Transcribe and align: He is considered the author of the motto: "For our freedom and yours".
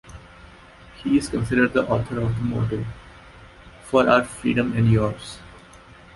He 1.03 1.19
is 1.19 1.29
considered 1.29 1.73
the 1.73 1.87
author 1.87 2.19
of 2.21 2.35
the 2.35 2.41
motto: 2.41 2.83
"For 3.83 4.09
our 4.09 4.23
freedom 4.23 4.73
and 4.75 4.89
yours". 4.89 5.37